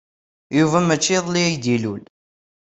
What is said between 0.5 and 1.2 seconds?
Yuba maci